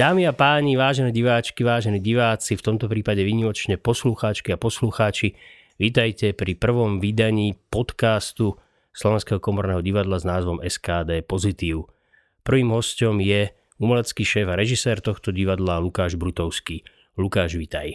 [0.00, 5.36] Dámy a páni, vážené diváčky, vážení diváci, v tomto prípade výnimočne poslucháčky a poslucháči,
[5.76, 8.56] vítajte pri prvom vydaní podcastu
[8.96, 11.92] Slovenského komorného divadla s názvom SKD Pozitív.
[12.40, 16.80] Prvým hostom je umelecký šéf a režisér tohto divadla Lukáš Brutovský.
[17.20, 17.92] Lukáš, vítaj.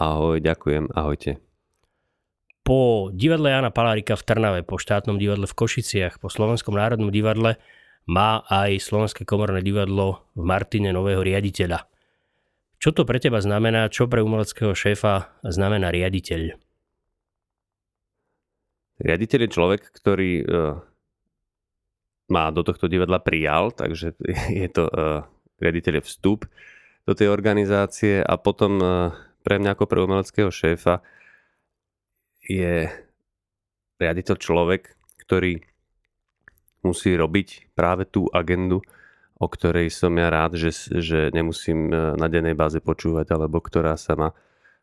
[0.00, 1.44] Ahoj, ďakujem, ahojte.
[2.64, 7.60] Po divadle Jana Palárika v Trnave, po štátnom divadle v Košiciach, po Slovenskom národnom divadle
[8.04, 11.88] má aj Slovenské komorné divadlo v Martine nového riaditeľa.
[12.76, 13.88] Čo to pre teba znamená?
[13.88, 16.52] Čo pre umeleckého šéfa znamená riaditeľ?
[19.00, 20.78] Riaditeľ je človek, ktorý uh,
[22.28, 24.12] má do tohto divadla prijal, takže
[24.60, 25.24] je to uh,
[25.64, 26.44] riaditeľ je vstup
[27.08, 31.00] do tej organizácie a potom uh, pre mňa ako pre umeleckého šéfa
[32.44, 32.88] je
[33.96, 34.92] riaditeľ človek,
[35.24, 35.64] ktorý
[36.84, 38.84] musí robiť práve tú agendu,
[39.34, 43.98] o ktorej som ja rád, že, že nemusím e, na dennej báze počúvať, alebo ktorá
[43.98, 44.30] sa ma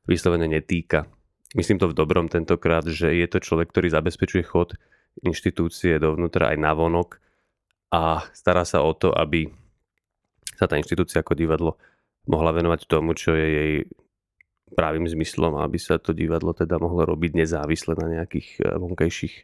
[0.09, 1.07] vyslovene netýka.
[1.55, 4.75] Myslím to v dobrom tentokrát, že je to človek, ktorý zabezpečuje chod
[5.19, 7.19] inštitúcie dovnútra aj navonok
[7.91, 9.51] a stará sa o to, aby
[10.55, 11.75] sa tá inštitúcia ako divadlo
[12.29, 13.73] mohla venovať tomu, čo je jej
[14.71, 19.35] právým zmyslom, aby sa to divadlo teda mohlo robiť nezávisle na nejakých e, vonkajších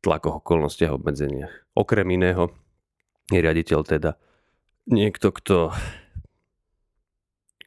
[0.00, 1.76] tlakoch, okolnostiach obmedzeniach.
[1.76, 2.52] Okrem iného
[3.32, 4.10] je riaditeľ teda
[4.86, 5.74] niekto, kto,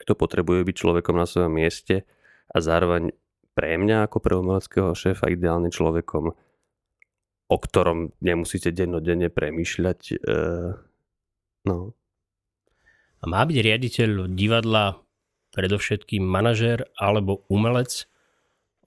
[0.03, 2.08] kto potrebuje byť človekom na svojom mieste
[2.49, 3.11] a zároveň
[3.53, 6.31] pre mňa ako pre umeleckého šéfa ideálne človekom,
[7.49, 9.99] o ktorom nemusíte dennodenne premýšľať.
[10.16, 10.38] E,
[11.67, 11.77] no.
[13.19, 14.95] A má byť riaditeľ divadla
[15.52, 18.08] predovšetkým manažér alebo umelec?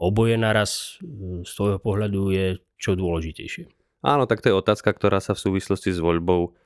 [0.01, 0.97] Oboje naraz
[1.45, 2.47] z tvojho pohľadu je
[2.83, 3.71] čo dôležitejšie?
[4.03, 6.59] Áno, tak to je otázka, ktorá sa v súvislosti s voľbou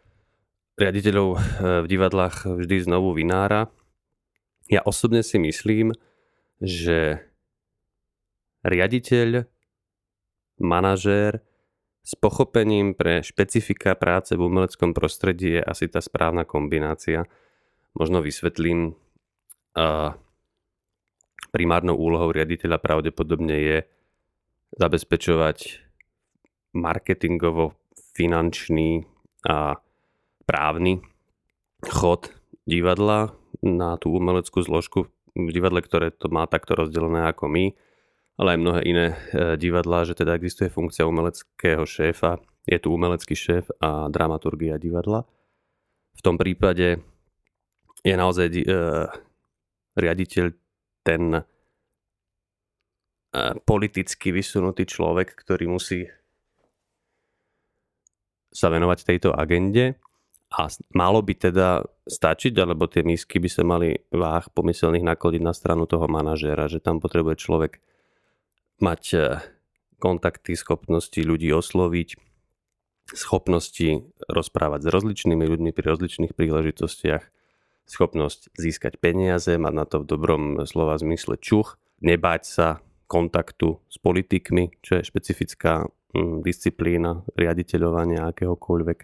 [0.80, 1.40] riaditeľov eh,
[1.84, 3.68] v divadlách vždy znovu vynára.
[4.72, 5.92] Ja osobne si myslím,
[6.58, 7.20] že
[8.64, 9.46] riaditeľ,
[10.58, 11.44] manažér
[12.00, 17.28] s pochopením pre špecifika práce v umeleckom prostredí je asi tá správna kombinácia.
[17.92, 18.96] Možno vysvetlím.
[21.52, 23.78] Primárnou úlohou riaditeľa pravdepodobne je
[24.80, 25.85] zabezpečovať
[26.76, 27.72] marketingovo,
[28.12, 29.08] finančný
[29.48, 29.80] a
[30.44, 31.00] právny
[31.88, 32.28] chod
[32.68, 33.32] divadla
[33.64, 37.72] na tú umeleckú zložku v divadle, ktoré to má takto rozdelené ako my,
[38.40, 39.16] ale aj mnohé iné e,
[39.60, 45.28] divadlá, že teda existuje funkcia umeleckého šéfa, je tu umelecký šéf a dramaturgia divadla.
[46.16, 47.00] V tom prípade
[48.00, 48.64] je naozaj e,
[49.96, 50.46] riaditeľ
[51.04, 51.42] ten e,
[53.64, 56.08] politicky vysunutý človek, ktorý musí
[58.56, 60.00] sa venovať tejto agende
[60.48, 65.52] a malo by teda stačiť, alebo tie misky by sa mali váh pomyselných nakladiť na
[65.52, 67.72] stranu toho manažéra, že tam potrebuje človek
[68.80, 69.18] mať e,
[70.00, 72.16] kontakty, schopnosti ľudí osloviť,
[73.12, 77.22] schopnosti rozprávať s rozličnými ľuďmi pri rozličných príležitostiach,
[77.86, 82.68] schopnosť získať peniaze, mať na to v dobrom slova zmysle čuch, nebáť sa
[83.06, 85.86] kontaktu s politikmi, čo je špecifická
[86.42, 88.98] disciplína riaditeľovania akéhokoľvek.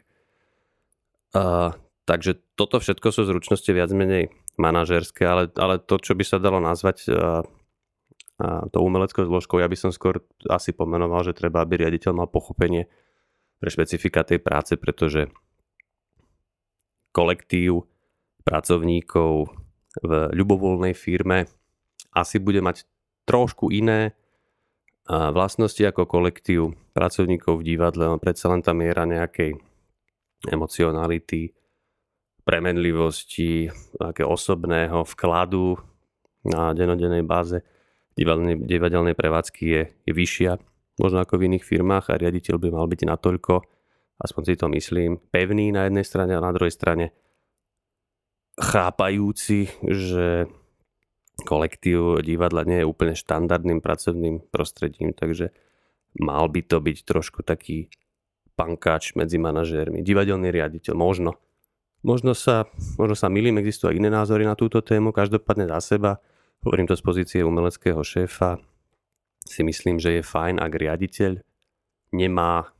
[1.32, 1.72] A,
[2.04, 6.60] takže toto všetko sú zručnosti viac menej manažerské, ale, ale to, čo by sa dalo
[6.60, 7.44] nazvať a,
[8.42, 12.28] a to umeleckou zložkou, ja by som skôr asi pomenoval, že treba, aby riaditeľ mal
[12.28, 12.88] pochopenie
[13.62, 15.30] pre špecifika tej práce, pretože
[17.14, 17.86] kolektív
[18.42, 19.52] pracovníkov
[20.02, 21.46] v ľubovoľnej firme
[22.12, 22.88] asi bude mať
[23.28, 24.16] trošku iné
[25.08, 29.58] vlastnosti ako kolektív pracovníkov v divadle, len predsa len tá miera nejakej
[30.46, 31.54] emocionality,
[32.42, 33.70] premenlivosti,
[34.02, 35.78] osobného vkladu
[36.42, 37.62] na denodennej báze
[38.18, 40.58] divadelnej, divadelnej prevádzky je, je vyššia,
[40.98, 43.54] možno ako v iných firmách a riaditeľ by mal byť natoľko,
[44.20, 47.14] aspoň si to myslím, pevný na jednej strane a na druhej strane
[48.58, 50.50] chápajúci, že
[51.42, 55.50] kolektív divadla nie je úplne štandardným pracovným prostredím, takže
[56.18, 57.92] mal by to byť trošku taký
[58.54, 60.04] pankáč medzi manažérmi.
[60.04, 61.40] Divadelný riaditeľ, možno.
[62.02, 62.66] Možno sa,
[62.98, 66.18] možno sa milím, existujú aj iné názory na túto tému, každopádne za seba,
[66.66, 68.58] hovorím to z pozície umeleckého šéfa,
[69.46, 71.38] si myslím, že je fajn, ak riaditeľ
[72.14, 72.70] nemá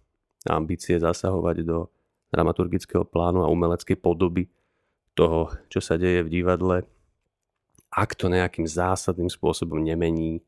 [0.47, 1.87] ambície zasahovať do
[2.35, 4.51] dramaturgického plánu a umeleckej podoby
[5.15, 6.83] toho, čo sa deje v divadle,
[7.93, 10.41] ak to nejakým zásadným spôsobom nemení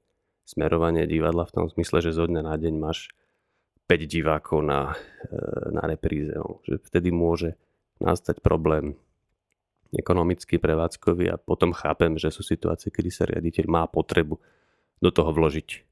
[0.49, 3.12] smerovanie divadla v tom zmysle, že zo dňa na deň máš
[3.85, 4.96] 5 divákov na,
[5.29, 5.37] e,
[5.73, 6.32] na repríze.
[6.32, 6.64] No.
[6.64, 7.61] Že vtedy môže
[8.00, 8.96] nastať problém
[9.93, 14.40] ekonomicky, prevádzkový a potom chápem, že sú situácie, kedy sa riaditeľ má potrebu
[14.99, 15.85] do toho vložiť.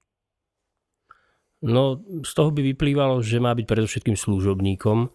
[1.62, 5.06] No, z toho by vyplývalo, že má byť predovšetkým služobníkom,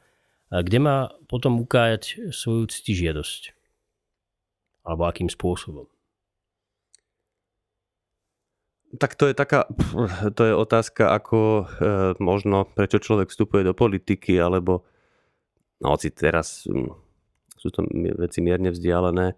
[0.47, 3.51] kde má potom ukájať svoju ctižiadosť.
[4.87, 5.91] Alebo akým spôsobom.
[8.97, 9.69] Tak to je taká,
[10.37, 11.63] to je otázka ako e,
[12.17, 14.85] možno, prečo človek vstupuje do politiky, alebo
[15.81, 16.97] no hoci teraz m,
[17.57, 17.85] sú to
[18.17, 19.37] veci mierne vzdialené,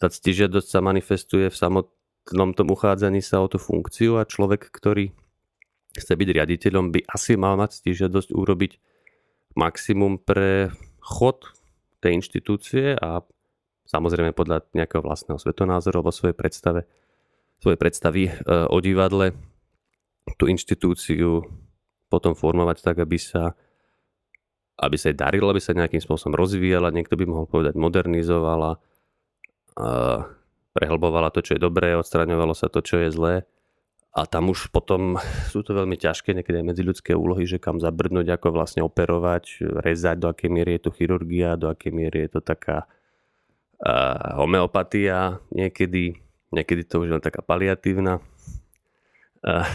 [0.00, 5.12] tá ctižiadosť sa manifestuje v samotnom tom uchádzaní sa o tú funkciu a človek, ktorý
[5.92, 8.72] chce byť riaditeľom, by asi mal mať ctižiadosť urobiť
[9.58, 10.70] maximum pre
[11.02, 11.52] chod
[12.00, 13.20] tej inštitúcie a
[13.90, 16.86] samozrejme podľa nejakého vlastného svetonázoru alebo svojej predstave
[17.60, 18.32] svoje predstavy e,
[18.68, 19.36] o divadle,
[20.40, 21.44] tú inštitúciu
[22.10, 23.54] potom formovať tak, aby sa
[24.80, 28.80] aby sa jej darilo, aby sa nejakým spôsobom rozvíjala, niekto by mohol povedať modernizovala,
[30.72, 33.34] prehlbovala to, čo je dobré, odstraňovalo sa to, čo je zlé.
[34.10, 35.20] A tam už potom
[35.52, 40.16] sú to veľmi ťažké niekedy aj medziľudské úlohy, že kam zabrnúť, ako vlastne operovať, rezať,
[40.18, 42.90] do akej miery je to chirurgia, do akej miery je to taká
[43.86, 46.18] uh, homeopatia niekedy
[46.50, 49.66] Niekedy to už je len taká paliatívna uh,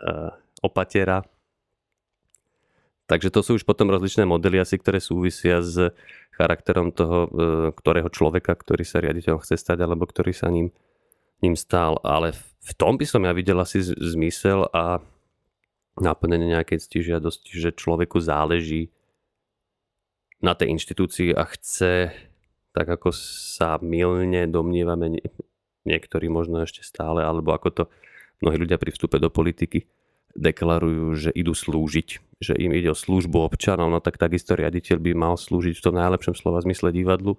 [0.00, 0.30] uh,
[0.64, 1.28] opatera.
[3.04, 5.92] Takže to sú už potom rozličné modely asi, ktoré súvisia s
[6.32, 7.28] charakterom toho, uh,
[7.76, 10.72] ktorého človeka, ktorý sa riaditeľom chce stať, alebo ktorý sa ním,
[11.44, 12.00] ním stál.
[12.00, 12.32] Ale
[12.64, 15.04] v tom by som ja videl asi zmysel a
[16.00, 18.88] naplnenie nejakej ctižiadosti, že človeku záleží
[20.40, 22.10] na tej inštitúcii a chce,
[22.72, 25.20] tak ako sa milne domnievame,
[25.84, 27.84] niektorí možno ešte stále, alebo ako to
[28.42, 29.86] mnohí ľudia pri vstupe do politiky
[30.32, 35.10] deklarujú, že idú slúžiť, že im ide o službu občanov, no tak takisto riaditeľ by
[35.12, 37.36] mal slúžiť v tom najlepšom slova zmysle divadlu.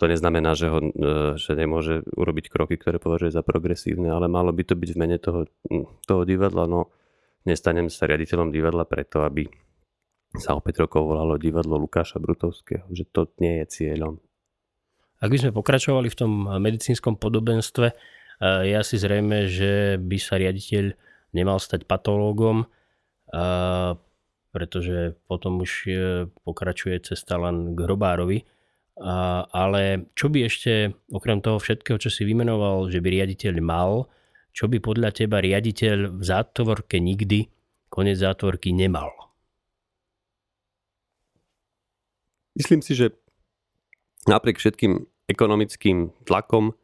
[0.00, 4.50] To neznamená, že, ho, e, že nemôže urobiť kroky, ktoré považuje za progresívne, ale malo
[4.50, 5.46] by to byť v mene toho,
[6.02, 6.66] toho divadla.
[6.66, 6.90] No,
[7.46, 9.46] nestanem sa riaditeľom divadla preto, aby
[10.34, 14.18] sa opäť rokov volalo divadlo Lukáša Brutovského, že to nie je cieľom.
[15.22, 17.94] Ak by sme pokračovali v tom medicínskom podobenstve, eh,
[18.42, 20.98] je asi zrejme, že by sa riaditeľ
[21.38, 23.94] nemal stať patológom, eh,
[24.52, 25.88] pretože potom už
[26.44, 28.44] pokračuje cesta len k hrobárovi.
[28.92, 34.12] Ale čo by ešte, okrem toho všetkého, čo si vymenoval, že by riaditeľ mal,
[34.52, 37.48] čo by podľa teba riaditeľ v zátvorke nikdy,
[37.88, 39.08] konec zátvorky nemal?
[42.52, 43.16] Myslím si, že
[44.28, 46.74] napriek všetkým ekonomickým tlakom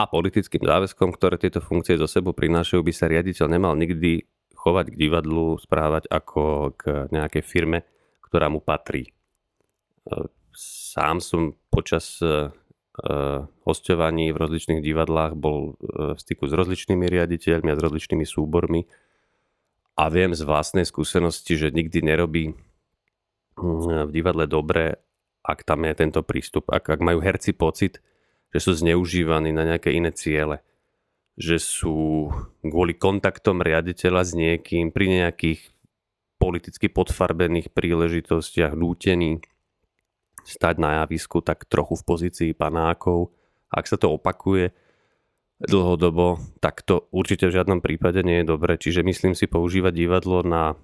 [0.00, 4.24] a politickým záväzkom, ktoré tieto funkcie zo sebou prinášajú, by sa riaditeľ nemal nikdy
[4.56, 7.84] chovať k divadlu, správať ako k nejakej firme,
[8.24, 9.08] ktorá mu patrí.
[9.08, 9.10] E,
[10.56, 12.50] sám som počas e, e,
[13.64, 18.84] hostovaní v rozličných divadlách bol v styku s rozličnými riaditeľmi a s rozličnými súbormi
[20.00, 22.56] a viem z vlastnej skúsenosti, že nikdy nerobí
[23.60, 24.96] v divadle dobre,
[25.40, 27.98] ak tam je tento prístup, ak, ak majú herci pocit,
[28.50, 30.60] že sú zneužívaní na nejaké iné ciele,
[31.38, 32.28] že sú
[32.60, 35.60] kvôli kontaktom riaditeľa s niekým pri nejakých
[36.40, 39.44] politicky podfarbených príležitostiach nútení
[40.44, 43.32] stať na javisku tak trochu v pozícii panákov.
[43.68, 44.72] Ak sa to opakuje
[45.60, 48.80] dlhodobo, tak to určite v žiadnom prípade nie je dobré.
[48.80, 50.80] Čiže myslím si používať divadlo na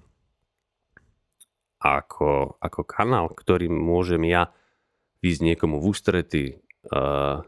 [1.77, 4.49] ako, ako kanál, ktorým môžem ja
[5.21, 6.43] ísť niekomu v ústrety,
[6.89, 7.45] uh,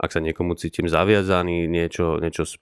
[0.00, 2.56] ak sa niekomu cítim zaviazaný, niečo, niečo e,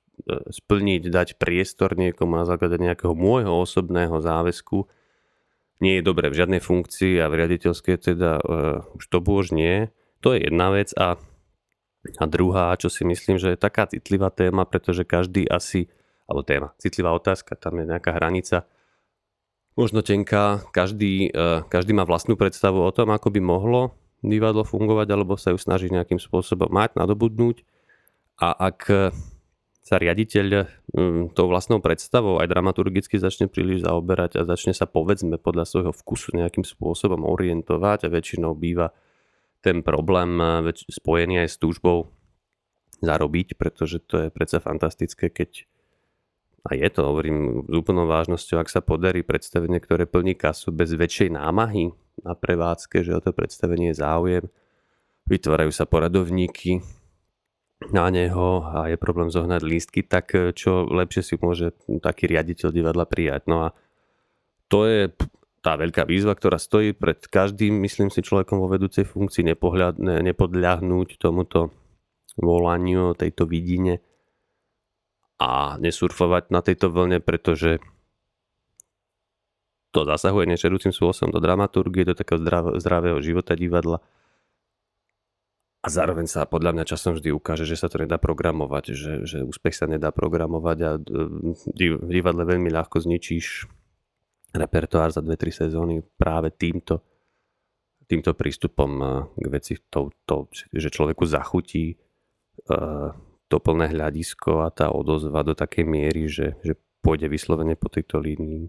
[0.51, 4.91] splniť, dať priestor niekomu na základe nejakého môjho osobného záväzku,
[5.79, 9.95] nie je dobré v žiadnej funkcii a v riaditeľskej teda uh, už to už nie.
[10.27, 11.15] To je jedna vec a,
[12.19, 15.87] a druhá, čo si myslím, že je taká citlivá téma, pretože každý asi,
[16.27, 18.67] alebo téma, citlivá otázka, tam je nejaká hranica,
[19.79, 25.07] možno tenká, každý, uh, každý má vlastnú predstavu o tom, ako by mohlo divadlo fungovať,
[25.15, 27.63] alebo sa ju snažiť nejakým spôsobom mať, nadobudnúť.
[28.43, 28.91] A ak
[29.89, 30.47] sa riaditeľ
[31.33, 36.37] tou vlastnou predstavou aj dramaturgicky začne príliš zaoberať a začne sa povedzme podľa svojho vkusu
[36.37, 38.93] nejakým spôsobom orientovať a väčšinou býva
[39.63, 42.11] ten problém uh, spojený aj s túžbou
[42.99, 45.67] zarobiť, pretože to je predsa fantastické, keď
[46.67, 50.91] a je to, hovorím s úplnou vážnosťou, ak sa podarí predstavenie, ktoré plní kasu bez
[50.91, 51.95] väčšej námahy
[52.27, 54.45] na prevádzke, že o to predstavenie je záujem,
[55.31, 56.83] vytvárajú sa poradovníky
[57.95, 61.71] na neho a je problém zohnať lístky, tak čo lepšie si môže
[62.03, 63.47] taký riaditeľ divadla prijať.
[63.47, 63.77] No a
[64.67, 65.15] to je
[65.63, 69.47] tá veľká výzva, ktorá stojí pred každým, myslím si, človekom vo vedúcej funkcii
[70.27, 71.71] nepodľahnúť tomuto
[72.35, 74.03] volaniu, tejto vidine
[75.39, 77.79] a nesurfovať na tejto vlne, pretože
[79.95, 82.43] to zasahuje nečerúcim spôsobom do dramaturgie, do takého
[82.77, 84.05] zdravého života divadla.
[85.79, 89.39] A zároveň sa podľa mňa časom vždy ukáže, že sa to nedá programovať, že, že
[89.47, 91.01] úspech sa nedá programovať a e,
[91.55, 93.71] v divadle veľmi ľahko zničíš
[94.59, 96.99] repertoár za 2-3 sezóny práve týmto,
[98.11, 99.07] týmto prístupom e,
[99.39, 101.97] k veci, to, to, že človeku zachutí e,
[103.49, 108.21] to plné hľadisko a tá odozva do takej miery, že, že pôjde vyslovene po tejto
[108.21, 108.69] línii.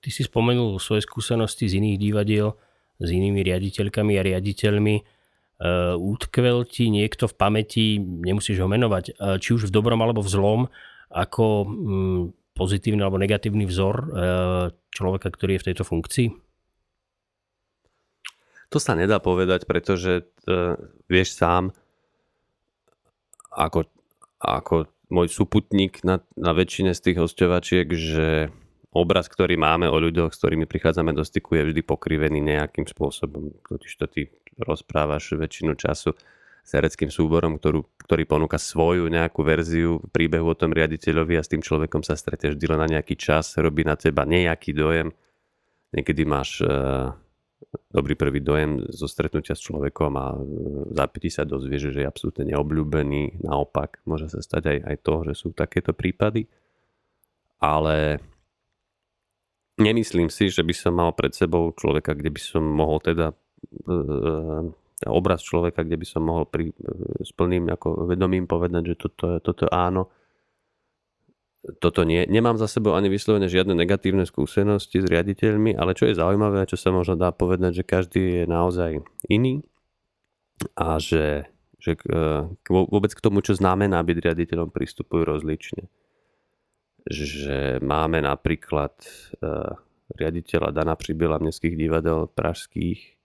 [0.00, 2.56] Ty si spomenul svoje skúsenosti z iných divadiel,
[3.00, 9.36] s inými riaditeľkami a riaditeľmi uh, utkvel ti niekto v pamäti, nemusíš ho menovať, uh,
[9.40, 10.60] či už v dobrom alebo v zlom,
[11.08, 11.66] ako um,
[12.52, 14.08] pozitívny alebo negatívny vzor uh,
[14.92, 16.28] človeka, ktorý je v tejto funkcii?
[18.70, 20.76] To sa nedá povedať, pretože uh,
[21.08, 21.72] vieš sám,
[23.50, 23.86] ako,
[24.40, 28.54] ako môj súputník na, na väčšine z tých hostovačiek, že
[28.94, 33.54] obraz, ktorý máme o ľuďoch, s ktorými prichádzame do styku, je vždy pokrivený nejakým spôsobom.
[33.66, 34.22] Totiž to ty
[34.58, 36.14] rozprávaš väčšinu času
[36.60, 41.50] s hereckým súborom, ktorú, ktorý ponúka svoju nejakú verziu príbehu o tom riaditeľovi a s
[41.50, 45.08] tým človekom sa stretneš vždy len na nejaký čas, robí na teba nejaký dojem.
[45.90, 47.10] Niekedy máš uh,
[47.90, 50.40] dobrý prvý dojem zo stretnutia s človekom a uh,
[50.94, 53.42] zápätí sa dozvieš, že je absolútne neobľúbený.
[53.46, 56.50] Naopak, môže sa stať aj, aj to, že sú takéto prípady.
[57.60, 58.18] Ale
[59.76, 64.62] nemyslím si, že by som mal pred sebou človeka, kde by som mohol teda Eh,
[65.08, 66.76] obraz človeka, kde by som mohol pri,
[67.24, 70.12] s plným ako vedomím povedať, že toto, toto áno,
[71.60, 72.24] toto nie.
[72.24, 76.70] Nemám za sebou ani vyslovene žiadne negatívne skúsenosti s riaditeľmi, ale čo je zaujímavé a
[76.70, 79.60] čo sa možno dá povedať, že každý je naozaj iný
[80.76, 85.84] a že, že eh, vôbec k tomu, čo znamená byť riaditeľom, pristupujú rozlične.
[87.00, 88.92] Že máme napríklad
[90.16, 93.16] riaditeľa Dana Přibila mestských divadel pražských,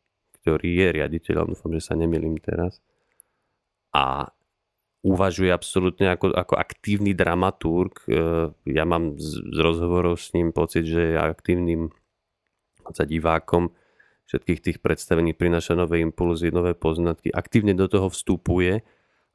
[0.41, 2.79] ktorý je riaditeľom, dúfam, že sa nemýlim teraz.
[3.95, 4.29] A
[5.05, 8.01] uvažuje absolútne ako, ako aktívny dramaturg.
[8.09, 11.93] E, ja mám z, z rozhovorov s ním pocit, že je aktívnym
[12.89, 13.69] za divákom
[14.25, 18.81] všetkých tých predstavení prináša nové impulzy, nové poznatky, aktívne do toho vstupuje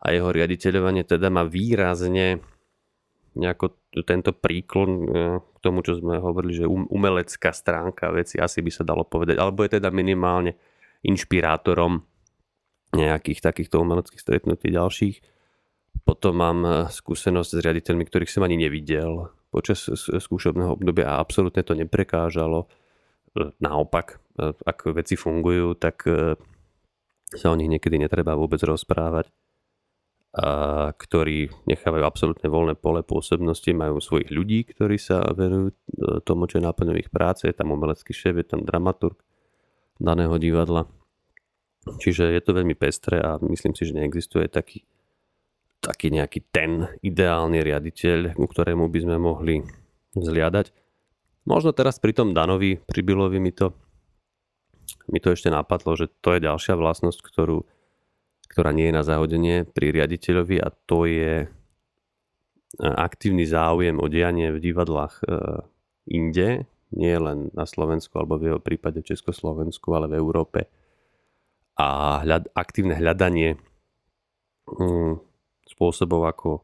[0.02, 2.42] a jeho riaditeľovanie teda má výrazne
[3.38, 5.06] nejako tento príklon e,
[5.38, 9.38] k tomu, čo sme hovorili, že um, umelecká stránka veci asi by sa dalo povedať,
[9.38, 10.58] alebo je teda minimálne
[11.06, 12.02] inšpirátorom
[12.90, 15.39] nejakých takýchto umeleckých stretnutí ďalších.
[16.04, 21.66] Potom mám eh, skúsenosť s riaditeľmi, ktorých som ani nevidel počas skúšobného obdobia a absolútne
[21.66, 22.66] to neprekážalo.
[23.36, 26.04] Eh, naopak, eh, ak veci fungujú, tak
[27.30, 29.30] sa o nich niekedy netreba vôbec rozprávať.
[30.30, 35.74] A ktorí nechávajú absolútne voľné pole pôsobnosti, majú svojich ľudí, ktorí sa venujú
[36.22, 39.18] tomu, čo je náplňou ich práce, je tam umelecký šéf, je tam dramaturg,
[39.98, 40.86] daného divadla.
[41.98, 44.86] Čiže je to veľmi pestré a myslím si, že neexistuje taký,
[45.80, 49.64] taký nejaký ten ideálny riaditeľ, ku ktorému by sme mohli
[50.12, 50.76] vzliadať.
[51.48, 53.00] Možno teraz pri tom Danovi, pri
[53.40, 53.72] mi to,
[55.08, 57.64] mi to ešte napadlo, že to je ďalšia vlastnosť, ktorú,
[58.52, 61.46] ktorá nie je na zahodenie pri riaditeľovi a to je e,
[62.84, 65.32] aktívny záujem o dianie v divadlách e,
[66.12, 70.68] inde, nie len na Slovensku alebo v jeho prípade v Československu, ale v Európe.
[71.80, 73.56] A hľad, aktívne hľadanie
[74.68, 75.29] hm,
[75.80, 76.60] spôsobov, ako,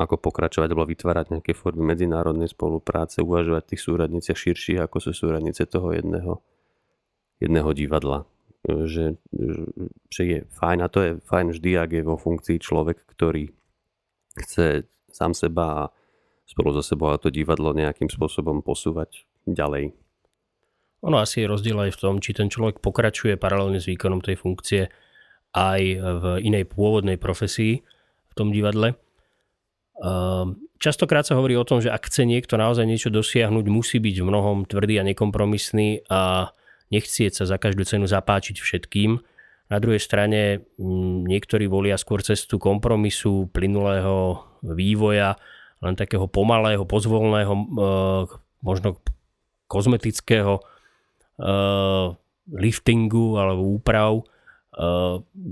[0.00, 5.12] ako pokračovať alebo vytvárať nejaké formy medzinárodnej spolupráce, uvažovať v tých súradniciach širších, ako sú
[5.12, 6.40] súradnice toho jedného,
[7.44, 8.24] jedného divadla.
[8.64, 9.20] Že,
[10.08, 13.52] že je fajn a to je fajn vždy, ak je vo funkcii človek, ktorý
[14.38, 15.92] chce sám seba
[16.48, 19.92] spolu so sebou a to divadlo nejakým spôsobom posúvať ďalej.
[21.02, 24.38] Ono asi je rozdiel aj v tom, či ten človek pokračuje paralelne s výkonom tej
[24.38, 24.86] funkcie
[25.52, 27.84] aj v inej pôvodnej profesii
[28.28, 28.96] v tom divadle.
[30.00, 34.16] Ehm, častokrát sa hovorí o tom, že ak chce niekto naozaj niečo dosiahnuť, musí byť
[34.18, 36.52] v mnohom tvrdý a nekompromisný a
[36.88, 39.20] nechcieť sa za každú cenu zapáčiť všetkým.
[39.72, 40.68] Na druhej strane
[41.24, 45.40] niektorí volia skôr cestu kompromisu, plynulého vývoja
[45.82, 48.22] len takého pomalého, pozvolného, eh,
[48.62, 49.02] možno
[49.66, 50.62] kozmetického
[51.42, 52.06] eh,
[52.52, 54.22] liftingu alebo úprav.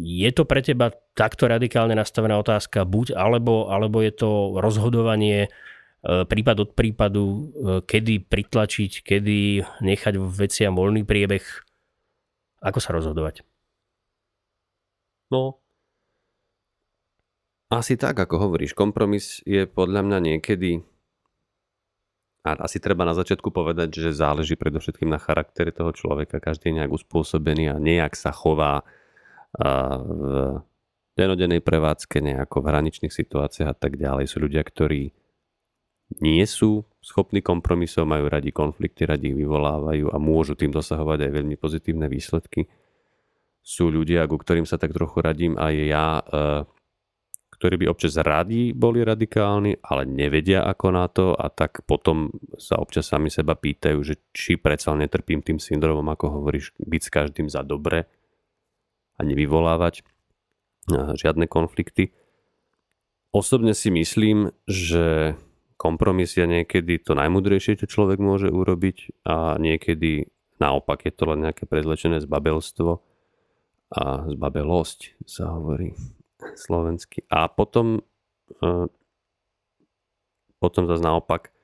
[0.00, 5.52] Je to pre teba takto radikálne nastavená otázka buď alebo, alebo je to rozhodovanie
[6.00, 7.52] prípad od prípadu,
[7.84, 9.38] kedy pritlačiť, kedy
[9.84, 11.44] nechať veciam voľný priebeh.
[12.64, 13.44] Ako sa rozhodovať?
[15.28, 15.60] No,
[17.70, 18.74] asi tak, ako hovoríš.
[18.74, 20.82] Kompromis je podľa mňa niekedy
[22.42, 26.40] a asi treba na začiatku povedať, že záleží predovšetkým na charaktere toho človeka.
[26.40, 28.82] Každý je nejak uspôsobený a nejak sa chová
[29.56, 30.22] v
[31.18, 34.30] denodenej prevádzke, nejako v hraničných situáciách a tak ďalej.
[34.30, 35.12] Sú ľudia, ktorí
[36.18, 41.30] nie sú schopní kompromisov, majú radi konflikty, radi ich vyvolávajú a môžu tým dosahovať aj
[41.30, 42.66] veľmi pozitívne výsledky.
[43.62, 46.06] Sú ľudia, ku ktorým sa tak trochu radím aj ja,
[47.54, 52.80] ktorí by občas radi boli radikálni, ale nevedia ako na to a tak potom sa
[52.80, 57.46] občas sami seba pýtajú, že či predsa netrpím tým syndromom, ako hovoríš, byť s každým
[57.52, 58.08] za dobre
[59.20, 60.00] a nevyvolávať
[60.90, 62.16] žiadne konflikty.
[63.30, 65.36] Osobne si myslím, že
[65.78, 70.26] kompromis je niekedy to najmudrejšie, čo človek môže urobiť a niekedy
[70.60, 73.00] naopak je to len nejaké prezlečené zbabelstvo
[73.90, 75.94] a zbabelosť sa hovorí
[76.58, 77.24] slovensky.
[77.32, 78.04] A potom,
[78.60, 78.90] e,
[80.58, 81.54] potom zase naopak,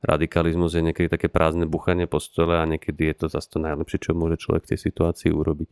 [0.00, 3.98] radikalizmus je niekedy také prázdne buchanie po stole a niekedy je to zase to najlepšie,
[4.00, 5.68] čo môže človek v tej situácii urobiť.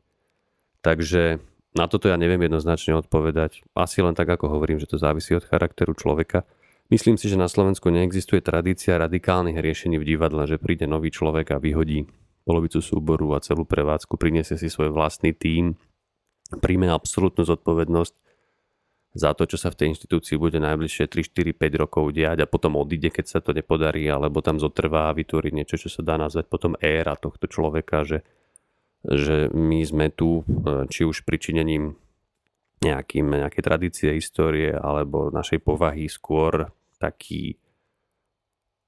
[0.87, 1.43] Takže
[1.75, 3.67] na toto ja neviem jednoznačne odpovedať.
[3.75, 6.47] Asi len tak, ako hovorím, že to závisí od charakteru človeka.
[6.95, 11.51] Myslím si, že na Slovensku neexistuje tradícia radikálnych riešení v divadle, že príde nový človek
[11.51, 12.07] a vyhodí
[12.47, 15.75] polovicu súboru a celú prevádzku, priniesie si svoj vlastný tím,
[16.63, 18.15] príjme absolútnu zodpovednosť
[19.19, 22.47] za to, čo sa v tej inštitúcii bude najbližšie 3, 4, 5 rokov diať a
[22.47, 26.15] potom odíde, keď sa to nepodarí, alebo tam zotrvá a vytvorí niečo, čo sa dá
[26.15, 28.23] nazvať potom éra tohto človeka, že,
[29.07, 31.95] že my sme tu, e, či už pričinením
[32.83, 37.57] nejakým, nejaké tradície histórie alebo našej povahy skôr taký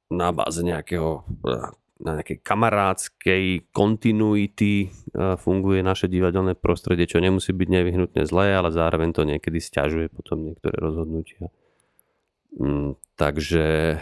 [0.09, 1.53] na báze nejakého e,
[1.99, 3.45] na nejakej kamarádskej
[3.75, 4.89] kontinuity e,
[5.35, 10.47] funguje naše divadelné prostredie, čo nemusí byť nevyhnutne zlé, ale zároveň to niekedy stiažuje potom
[10.47, 11.51] niektoré rozhodnutia.
[12.55, 13.99] Mm, takže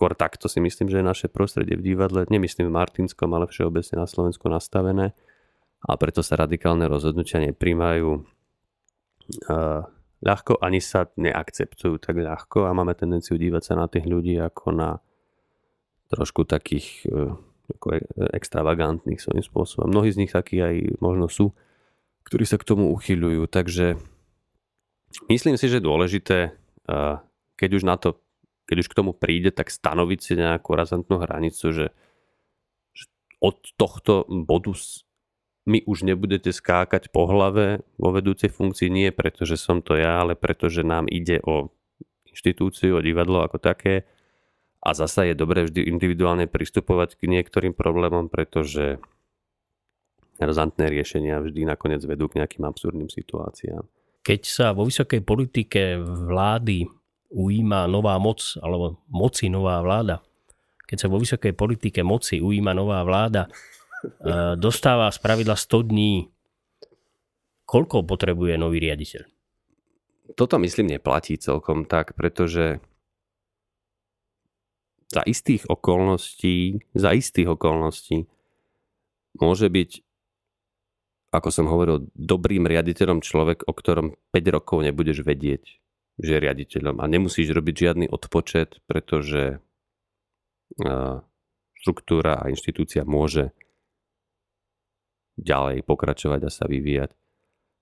[0.00, 4.00] skôr takto si myslím, že je naše prostredie v divadle, nemyslím v Martinskom, ale všeobecne
[4.00, 5.12] na Slovensku nastavené
[5.84, 8.24] a preto sa radikálne rozhodnutia nepríjmajú
[10.24, 14.72] ľahko, ani sa neakceptujú tak ľahko a máme tendenciu dívať sa na tých ľudí ako
[14.72, 15.04] na
[16.08, 17.36] trošku takých e,
[17.76, 18.00] ako e,
[18.32, 19.92] extravagantných svojím spôsobom.
[19.92, 21.52] Mnohí z nich takí aj možno sú,
[22.24, 23.44] ktorí sa k tomu uchyľujú.
[23.52, 24.00] Takže
[25.28, 26.38] myslím si, že je dôležité,
[27.54, 28.18] keď už na to,
[28.70, 31.86] keď už k tomu príde, tak stanoviť si nejakú razantnú hranicu, že,
[32.94, 33.04] že
[33.42, 34.70] od tohto bodu
[35.66, 40.22] mi už nebudete skákať po hlave vo vedúcej funkcii nie preto, že som to ja,
[40.22, 41.74] ale preto, že nám ide o
[42.30, 44.06] inštitúciu, o divadlo ako také
[44.80, 49.02] a zasa je dobré vždy individuálne pristupovať k niektorým problémom, pretože
[50.40, 53.84] razantné riešenia vždy nakoniec vedú k nejakým absurdným situáciám.
[54.24, 56.88] Keď sa vo vysokej politike vlády
[57.30, 60.18] ujíma nová moc, alebo moci nová vláda,
[60.90, 63.50] keď sa vo vysokej politike moci ujíma nová vláda, e,
[64.58, 66.26] dostáva z pravidla 100 dní.
[67.70, 69.22] Koľko potrebuje nový riaditeľ?
[70.34, 72.82] Toto myslím neplatí celkom tak, pretože
[75.10, 78.30] za istých okolností, za istých okolností
[79.38, 79.90] môže byť,
[81.34, 85.82] ako som hovoril, dobrým riaditeľom človek, o ktorom 5 rokov nebudeš vedieť,
[86.20, 89.64] že riaditeľom a nemusíš robiť žiadny odpočet, pretože
[91.80, 93.56] štruktúra a inštitúcia môže
[95.40, 97.16] ďalej pokračovať a sa vyvíjať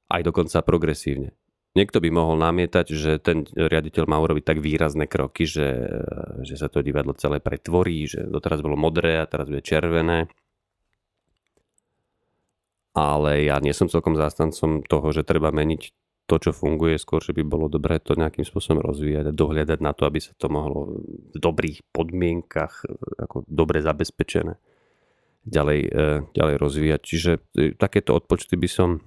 [0.09, 1.35] aj dokonca progresívne.
[1.77, 5.69] Niekto by mohol namietať, že ten riaditeľ má urobiť tak výrazné kroky, že,
[6.43, 10.33] že sa to divadlo celé pretvorí, že doteraz bolo modré a teraz bude červené.
[12.97, 15.93] Ale ja nie som celkom zástancom toho, že treba meniť
[16.29, 19.97] to, čo funguje, skôr, že by bolo dobré to nejakým spôsobom rozvíjať a dohľadať na
[19.97, 21.01] to, aby sa to mohlo
[21.33, 22.85] v dobrých podmienkach,
[23.17, 24.61] ako dobre zabezpečené,
[25.49, 26.05] ďalej, e,
[26.37, 27.01] ďalej rozvíjať.
[27.01, 29.01] Čiže e, takéto odpočty by som,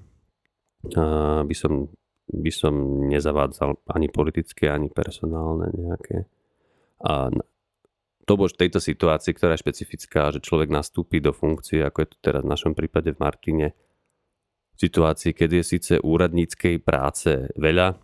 [1.46, 1.94] by som
[2.32, 2.74] by som
[3.12, 6.32] nezavádzal ani politické, ani personálne nejaké.
[7.04, 7.28] A
[8.24, 12.10] to bolo v tejto situácii, ktorá je špecifická, že človek nastúpi do funkcie, ako je
[12.16, 13.68] to teraz v našom prípade v Martine,
[14.88, 17.98] situácii, keď je síce úradníckej práce veľa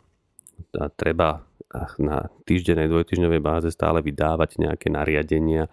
[0.77, 1.45] a treba
[1.99, 5.67] na týždenej, dvojtyžňovej báze stále vydávať nejaké nariadenia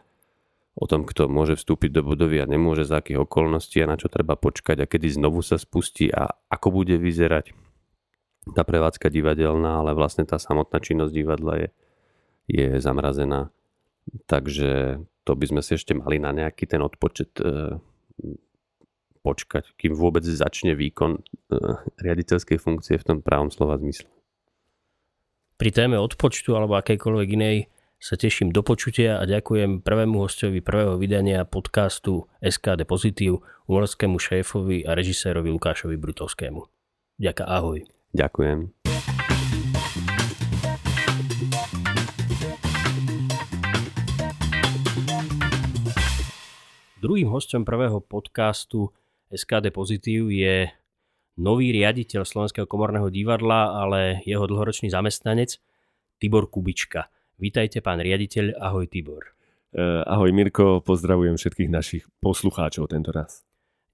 [0.74, 4.10] o tom, kto môže vstúpiť do budovy a nemôže, za akých okolností a na čo
[4.10, 7.54] treba počkať a kedy znovu sa spustí a ako bude vyzerať
[8.52, 11.68] tá prevádzka divadelná, ale vlastne tá samotná činnosť divadla je
[12.48, 13.48] je zamrazená.
[14.28, 17.80] Takže to by sme si ešte mali na nejaký ten odpočet e,
[19.24, 21.20] počkať, kým vôbec začne výkon e,
[22.04, 24.04] riaditeľskej funkcie v tom pravom slova zmysle.
[25.56, 31.00] Pri téme odpočtu alebo akejkoľvek inej sa teším do počutia a ďakujem prvému hostovi prvého
[31.00, 36.68] vydania podcastu SKD Pozitív, umorskému šéfovi a režisérovi Lukášovi Brutovskému.
[37.16, 37.80] Ďaká, ahoj.
[38.12, 38.76] Ďakujem.
[47.00, 48.92] Druhým hostom prvého podcastu
[49.34, 50.70] SKD Pozitív je
[51.36, 55.58] nový riaditeľ Slovenského komorného divadla, ale jeho dlhoročný zamestnanec
[56.22, 57.10] Tibor Kubička.
[57.42, 58.56] Vítajte, pán riaditeľ.
[58.62, 59.34] Ahoj, Tibor.
[59.74, 60.78] Uh, ahoj, Mirko.
[60.80, 63.42] Pozdravujem všetkých našich poslucháčov tento raz.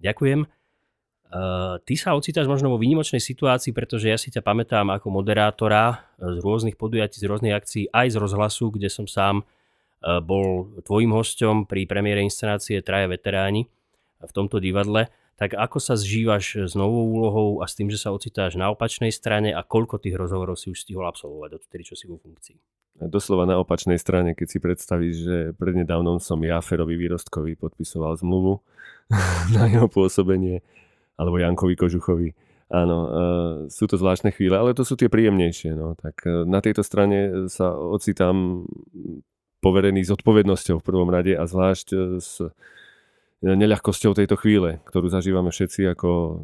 [0.04, 0.44] Ďakujem.
[0.44, 6.12] Uh, ty sa ocitáš možno vo výnimočnej situácii, pretože ja si ťa pamätám ako moderátora
[6.20, 9.48] z rôznych podujatí, z rôznych akcií, aj z rozhlasu, kde som sám
[10.00, 13.68] Eh, bol tvojim hosťom pri premiére inscenácie Traja veteráni
[14.16, 15.12] v tomto divadle.
[15.40, 19.08] Tak ako sa zžívaš s novou úlohou a s tým, že sa ocitáš na opačnej
[19.08, 22.60] strane a koľko tých rozhovorov si už stihol absolvovať od čo si vo funkcii?
[23.00, 28.60] Doslova na opačnej strane, keď si predstavíš, že prednedávnom som ja, Ferovi Výrostkovi, podpisoval zmluvu
[29.56, 30.60] na jeho pôsobenie,
[31.16, 32.36] alebo Jankovi Kožuchovi.
[32.68, 33.10] Áno, uh,
[33.72, 35.72] sú to zvláštne chvíle, ale to sú tie príjemnejšie.
[35.72, 35.96] No.
[35.96, 38.68] Tak uh, na tejto strane sa ocitám
[39.64, 42.40] poverený s odpovednosťou v prvom rade a zvlášť e, s
[43.40, 46.42] neľahkosťou tejto chvíle, ktorú zažívame všetci ako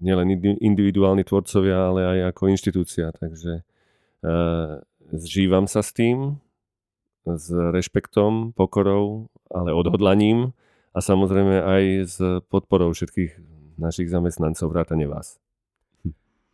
[0.00, 3.12] nielen individuálni tvorcovia, ale aj ako inštitúcia.
[3.12, 4.80] Takže uh,
[5.12, 6.40] zžívam sa s tým,
[7.24, 10.52] s rešpektom, pokorou, ale odhodlaním
[10.92, 12.16] a samozrejme aj s
[12.52, 13.40] podporou všetkých
[13.80, 15.40] našich zamestnancov, vrátane vás.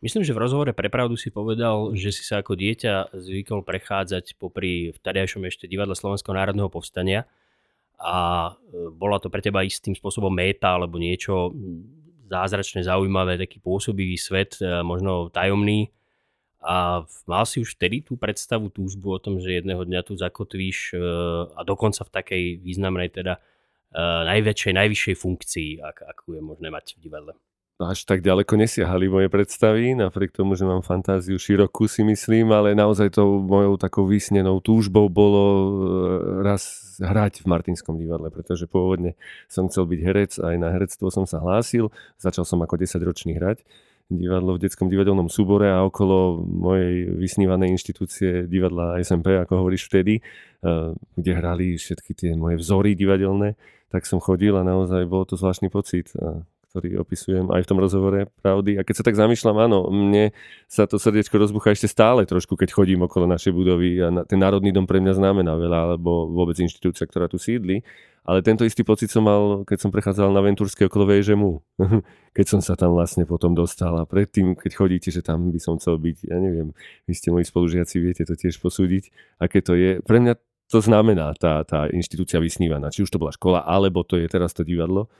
[0.01, 4.33] Myslím, že v rozhovore pre pravdu si povedal, že si sa ako dieťa zvykol prechádzať
[4.41, 7.29] popri vtedajšom ešte divadle Slovenského národného povstania
[8.01, 11.53] a e, bola to pre teba istým spôsobom méta alebo niečo
[12.25, 15.93] zázračne zaujímavé, taký pôsobivý svet, e, možno tajomný.
[16.61, 20.93] A mal si už vtedy tú predstavu, túžbu o tom, že jedného dňa tu zakotvíš
[20.93, 21.01] e,
[21.53, 23.37] a dokonca v takej významnej teda
[24.23, 27.35] najväčšej, najvyššej funkcii, akú je možné mať v divadle
[27.81, 32.77] až tak ďaleko nesiahali moje predstavy, napriek tomu, že mám fantáziu širokú si myslím, ale
[32.77, 35.69] naozaj tou mojou takou vysnenou túžbou bolo e,
[36.45, 39.17] raz hrať v Martinskom divadle, pretože pôvodne
[39.49, 41.89] som chcel byť herec, aj na herectvo som sa hlásil,
[42.21, 43.65] začal som ako 10-ročný hrať
[44.11, 50.19] divadlo v detskom divadelnom súbore a okolo mojej vysnívanej inštitúcie divadla SMP, ako hovoríš vtedy,
[50.19, 50.21] e,
[51.15, 53.55] kde hrali všetky tie moje vzory divadelné,
[53.87, 56.11] tak som chodil a naozaj bol to zvláštny pocit
[56.71, 58.79] ktorý opisujem aj v tom rozhovore pravdy.
[58.79, 60.31] A keď sa tak zamýšľam, áno, mne
[60.71, 64.71] sa to srdiečko rozbucha ešte stále trošku, keď chodím okolo našej budovy a ten Národný
[64.71, 67.83] dom pre mňa znamená veľa, alebo vôbec inštitúcia, ktorá tu sídli.
[68.23, 71.51] Ale tento istý pocit som mal, keď som prechádzal na Ventúrske okolo VŽMu.
[72.37, 75.75] keď som sa tam vlastne potom dostal a predtým, keď chodíte, že tam by som
[75.75, 76.71] chcel byť, ja neviem,
[77.03, 79.11] vy ste moji spolužiaci, viete to tiež posúdiť,
[79.43, 79.99] aké to je.
[79.99, 80.39] Pre mňa
[80.71, 84.55] to znamená tá, tá inštitúcia vysnívaná, či už to bola škola, alebo to je teraz
[84.55, 85.11] to divadlo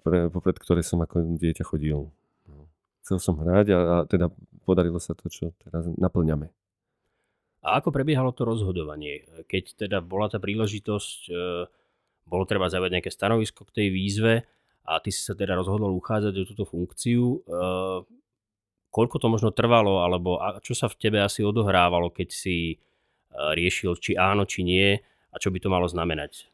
[0.00, 2.10] pre, popred ktoré som ako dieťa chodil.
[2.48, 2.66] No.
[3.04, 4.32] Chcel som hrať a, a teda
[4.64, 6.50] podarilo sa to, čo teraz naplňame.
[7.60, 9.28] A ako prebiehalo to rozhodovanie?
[9.44, 11.32] Keď teda bola tá príležitosť, e,
[12.24, 14.34] bolo treba zaujať nejaké stanovisko k tej výzve
[14.88, 17.38] a ty si sa teda rozhodol uchádzať o túto funkciu, e,
[18.88, 22.76] koľko to možno trvalo, alebo čo sa v tebe asi odohrávalo, keď si e,
[23.36, 24.96] riešil, či áno, či nie
[25.30, 26.48] a čo by to malo znamenať?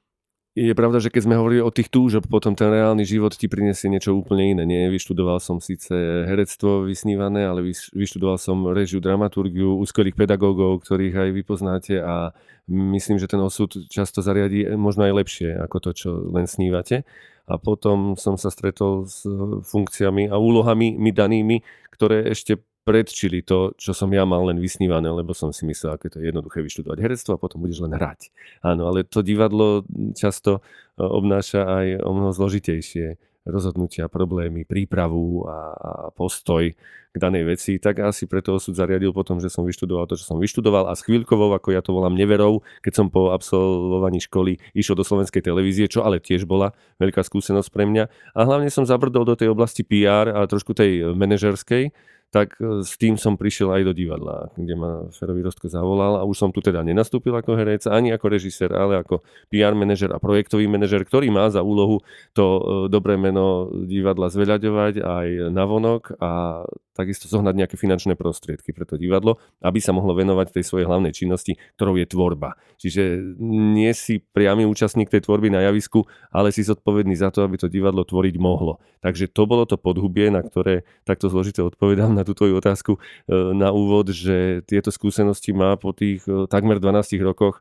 [0.56, 3.92] Je pravda, že keď sme hovorili o tých túžob, potom ten reálny život ti prinesie
[3.92, 4.64] niečo úplne iné.
[4.64, 5.92] Nie, vyštudoval som síce
[6.24, 7.60] herectvo vysnívané, ale
[7.92, 12.32] vyštudoval som režiu, dramaturgiu, úskvelých pedagógov, ktorých aj vy poznáte a
[12.72, 17.04] myslím, že ten osud často zariadí možno aj lepšie ako to, čo len snívate.
[17.46, 19.28] A potom som sa stretol s
[19.68, 25.10] funkciami a úlohami mi danými, ktoré ešte predčili to, čo som ja mal len vysnívané,
[25.10, 28.30] lebo som si myslel, aké to je jednoduché vyštudovať herectvo a potom budeš len hrať.
[28.62, 29.82] Áno, ale to divadlo
[30.14, 30.62] často
[30.94, 38.02] e, obnáša aj o mnoho zložitejšie rozhodnutia, problémy, prípravu a, postoj k danej veci, tak
[38.04, 41.54] asi preto osud zariadil potom, že som vyštudoval to, čo som vyštudoval a s chvíľkovou,
[41.56, 46.04] ako ja to volám neverou, keď som po absolvovaní školy išiel do slovenskej televízie, čo
[46.04, 48.04] ale tiež bola veľká skúsenosť pre mňa.
[48.36, 51.88] A hlavne som zabrdol do tej oblasti PR a trošku tej manažerskej,
[52.36, 56.28] tak e, s tým som prišiel aj do divadla, kde ma Ferový Rostko zavolal a
[56.28, 60.20] už som tu teda nenastúpil ako herec, ani ako režisér, ale ako PR manažer a
[60.20, 62.04] projektový manažer, ktorý má za úlohu
[62.36, 62.60] to e,
[62.92, 66.62] dobré meno divadla zveľaďovať aj navonok a
[66.96, 71.12] takisto zohnať nejaké finančné prostriedky pre to divadlo, aby sa mohlo venovať tej svojej hlavnej
[71.12, 72.56] činnosti, ktorou je tvorba.
[72.80, 73.36] Čiže
[73.76, 77.68] nie si priamy účastník tej tvorby na javisku, ale si zodpovedný za to, aby to
[77.68, 78.80] divadlo tvoriť mohlo.
[79.04, 83.00] Takže to bolo to podhubie, na ktoré takto zložite odpovedám na tú otázku e,
[83.52, 87.60] na úvod, že tieto skúsenosti má po tých e, takmer 12 rokoch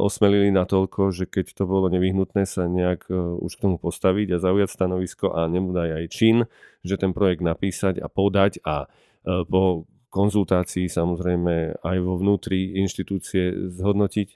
[0.00, 3.06] osmelili natoľko, že keď to bolo nevyhnutné sa nejak
[3.38, 6.36] už k tomu postaviť a zaujať stanovisko a nebúdaj aj čin,
[6.82, 8.90] že ten projekt napísať a podať a
[9.24, 14.28] po konzultácii samozrejme aj vo vnútri inštitúcie zhodnotiť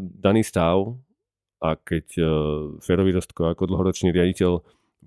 [0.00, 0.96] daný stav
[1.60, 2.16] a keď
[2.80, 4.60] Ferový Rostko ako dlhoročný riaditeľ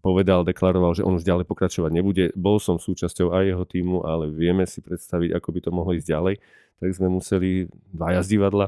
[0.04, 2.36] povedal, deklaroval, že on už ďalej pokračovať nebude.
[2.36, 6.12] Bol som súčasťou aj jeho týmu, ale vieme si predstaviť, ako by to mohlo ísť
[6.12, 6.36] ďalej.
[6.84, 8.68] Tak sme museli dvaja z divadla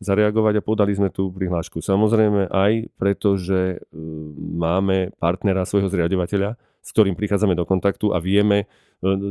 [0.00, 1.80] zareagovať a podali sme tú prihlášku.
[1.80, 3.96] Samozrejme aj preto, že e,
[4.36, 8.66] máme partnera svojho zriadovateľa, s ktorým prichádzame do kontaktu a vieme e,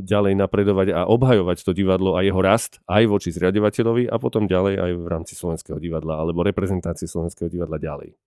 [0.01, 4.75] ďalej napredovať a obhajovať to divadlo a jeho rast aj voči zriadovateľovi a potom ďalej
[4.81, 8.17] aj v rámci Slovenského divadla alebo reprezentácie Slovenského divadla ďalej.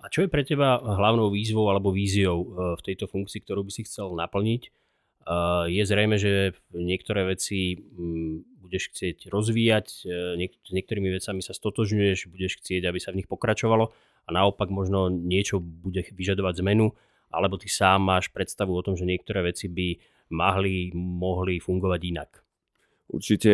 [0.00, 2.46] A čo je pre teba hlavnou výzvou alebo víziou e,
[2.78, 4.85] v tejto funkcii, ktorú by si chcel naplniť?
[5.26, 5.34] E,
[5.74, 12.30] je zrejme, že niektoré veci mm, budeš chcieť rozvíjať, e, s niektorými vecami sa stotožňuješ,
[12.30, 13.90] budeš chcieť, aby sa v nich pokračovalo
[14.26, 16.94] a naopak možno niečo bude vyžadovať zmenu,
[17.34, 19.98] alebo ty sám máš predstavu o tom, že niektoré veci by
[20.30, 22.30] mohli, mohli fungovať inak.
[23.06, 23.50] Určite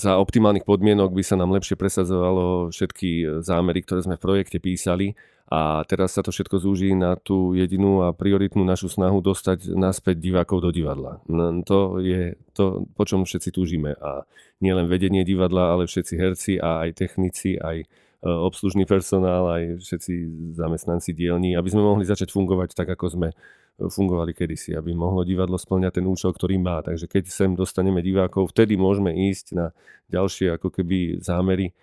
[0.00, 5.12] za optimálnych podmienok by sa nám lepšie presadzovalo všetky zámery, ktoré sme v projekte písali
[5.44, 10.16] a teraz sa to všetko zúži na tú jedinú a prioritnú našu snahu dostať naspäť
[10.16, 11.20] divákov do divadla.
[11.68, 13.92] To je to, po čom všetci túžime.
[14.00, 14.24] A
[14.64, 17.86] nielen vedenie divadla, ale všetci herci a aj technici, aj e,
[18.24, 20.12] obslužný personál, aj všetci
[20.56, 23.28] zamestnanci dielní, aby sme mohli začať fungovať tak, ako sme
[23.74, 26.80] fungovali kedysi, aby mohlo divadlo splňať ten účel, ktorý má.
[26.80, 29.66] Takže keď sem dostaneme divákov, vtedy môžeme ísť na
[30.08, 31.74] ďalšie ako keby zámery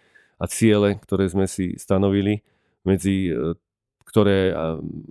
[0.42, 2.42] a ciele, ktoré sme si stanovili
[2.86, 3.56] medzi e,
[4.12, 4.52] ktoré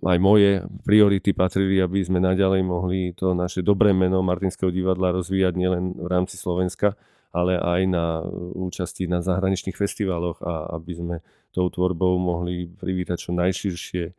[0.04, 5.56] aj moje priority patrili, aby sme naďalej mohli to naše dobré meno Martinského divadla rozvíjať
[5.56, 7.00] nielen v rámci Slovenska,
[7.32, 8.20] ale aj na
[8.60, 11.16] účasti na zahraničných festivaloch a aby sme
[11.48, 14.12] tou tvorbou mohli privítať čo najširšie e,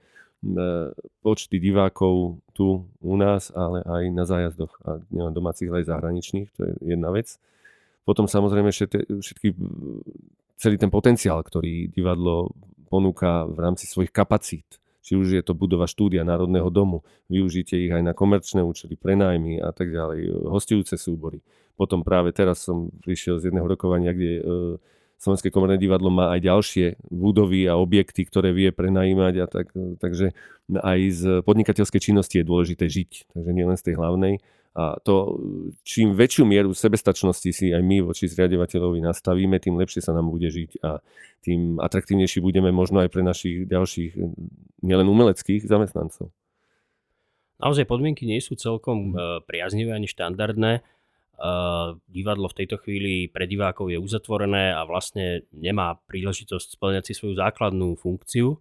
[1.22, 6.50] počty divákov tu u nás, ale aj na zájazdoch, a nielen domácich, ale aj zahraničných,
[6.58, 7.38] to je jedna vec.
[8.02, 9.54] Potom samozrejme všetky,
[10.58, 12.50] celý ten potenciál, ktorý divadlo
[12.91, 14.67] ponúka v rámci svojich kapacít.
[15.01, 19.58] Či už je to budova štúdia Národného domu, využite ich aj na komerčné účely, prenájmy
[19.63, 21.41] a tak ďalej, hostujúce súbory.
[21.80, 24.41] Potom práve teraz som prišiel z jedného rokovania, kde e,
[25.21, 29.69] Slovenské komorné divadlo má aj ďalšie budovy a objekty, ktoré vie prenajímať a tak,
[30.01, 30.34] takže
[30.82, 34.41] aj z podnikateľskej činnosti je dôležité žiť, takže nielen z tej hlavnej.
[34.72, 35.36] A to,
[35.84, 40.48] čím väčšiu mieru sebestačnosti si aj my voči zriadovateľovi nastavíme, tým lepšie sa nám bude
[40.48, 41.04] žiť a
[41.44, 44.16] tým atraktívnejší budeme možno aj pre našich ďalších
[44.80, 46.32] nielen umeleckých zamestnancov.
[47.60, 50.72] Naozaj podmienky nie sú celkom e, priaznivé ani štandardné.
[50.80, 50.82] E,
[52.08, 57.38] divadlo v tejto chvíli pre divákov je uzatvorené a vlastne nemá príležitosť splňať si svoju
[57.38, 58.56] základnú funkciu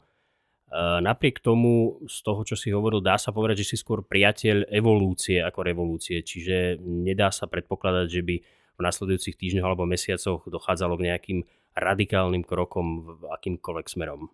[0.78, 5.42] napriek tomu, z toho, čo si hovoril, dá sa povedať, že si skôr priateľ evolúcie
[5.42, 8.37] ako revolúcie, čiže nedá sa predpokladať, že by
[8.78, 11.38] v nasledujúcich týždňoch alebo mesiacoch dochádzalo k nejakým
[11.76, 14.33] radikálnym krokom v akýmkoľvek smerom.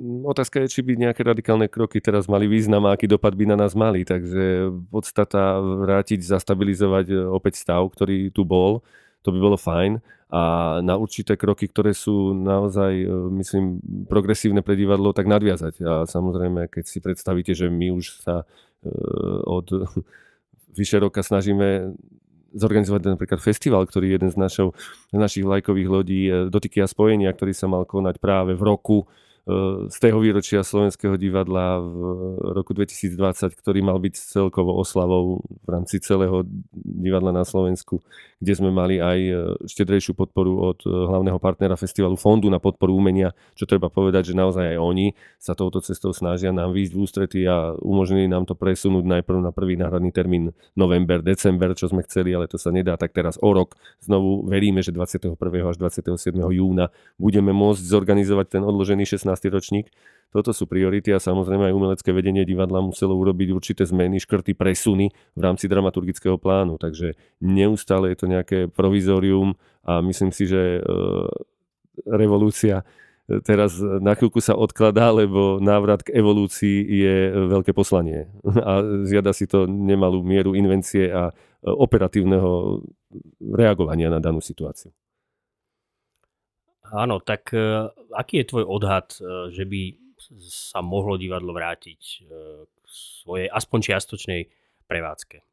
[0.00, 3.56] Otázka je, či by nejaké radikálne kroky teraz mali význam a aký dopad by na
[3.60, 4.00] nás mali.
[4.00, 8.80] Takže podstata vrátiť, zastabilizovať opäť stav, ktorý tu bol,
[9.20, 10.42] to by bolo fajn a
[10.78, 13.06] na určité kroky, ktoré sú naozaj, e,
[13.42, 15.82] myslím, progresívne pre divadlo, tak nadviazať.
[15.82, 18.46] A samozrejme, keď si predstavíte, že my už sa
[18.80, 18.94] e,
[19.42, 19.66] od
[20.78, 21.98] vyše roka snažíme
[22.54, 24.74] zorganizovať napríklad festival, ktorý je jeden z, našou,
[25.10, 29.10] z našich vlajkových lodí e, Dotyky a spojenia, ktorý sa mal konať práve v roku
[29.88, 31.96] z tého výročia Slovenského divadla v
[32.52, 36.44] roku 2020, ktorý mal byť celkovo oslavou v rámci celého
[36.76, 38.04] divadla na Slovensku,
[38.36, 39.32] kde sme mali aj e,
[39.64, 44.34] štedrejšiu podporu od e, hlavného partnera festivalu Fondu na podporu umenia, čo treba povedať, že
[44.36, 45.06] naozaj aj oni
[45.40, 49.52] sa touto cestou snažia nám výjsť v ústrety a umožnili nám to presunúť najprv na
[49.56, 53.48] prvý náhradný termín november, december, čo sme chceli, ale to sa nedá, tak teraz o
[53.52, 55.32] rok znovu veríme, že 21.
[55.64, 56.36] až 27.
[56.36, 59.88] júna budeme môcť zorganizovať ten odložený 16 ročník.
[60.30, 65.10] Toto sú priority a samozrejme aj umelecké vedenie divadla muselo urobiť určité zmeny, škrty, presuny
[65.10, 66.78] v rámci dramaturgického plánu.
[66.78, 70.80] Takže neustále je to nejaké provizorium a myslím si, že e,
[72.06, 72.86] revolúcia
[73.46, 78.26] teraz na chvíľku sa odkladá, lebo návrat k evolúcii je veľké poslanie
[78.68, 81.30] a žiada si to nemalú mieru invencie a
[81.62, 82.82] operatívneho
[83.38, 84.90] reagovania na danú situáciu.
[86.90, 89.94] Áno, tak uh, aký je tvoj odhad, uh, že by
[90.46, 94.40] sa mohlo divadlo vrátiť uh, k svojej aspoň čiastočnej
[94.90, 95.46] prevádzke?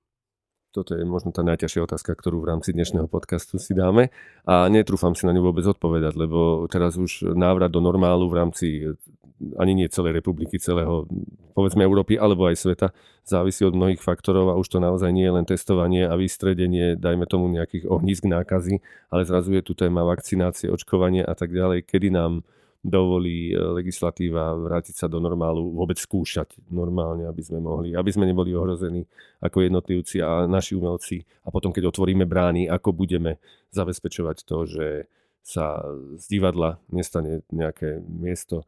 [0.76, 4.14] Toto je možno tá najťažšia otázka, ktorú v rámci dnešného podcastu si dáme
[4.46, 8.66] a netrúfam si na ňu vôbec odpovedať, lebo teraz už návrat do normálu v rámci
[9.58, 11.06] ani nie celej republiky, celého,
[11.54, 12.88] povedzme Európy alebo aj sveta,
[13.22, 17.30] závisí od mnohých faktorov a už to naozaj nie je len testovanie a vystredenie, dajme
[17.30, 18.82] tomu nejakých ohnízk nákazy,
[19.14, 22.42] ale zrazu je tu téma vakcinácie, očkovanie a tak ďalej, kedy nám
[22.88, 28.30] dovolí e, legislatíva vrátiť sa do normálu, vôbec skúšať normálne, aby sme mohli, aby sme
[28.30, 29.04] neboli ohrození
[29.44, 31.26] ako jednotlivci a naši umelci.
[31.44, 33.42] A potom, keď otvoríme brány, ako budeme
[33.76, 34.88] zabezpečovať to, že
[35.44, 35.80] sa
[36.20, 38.68] z divadla nestane nejaké miesto,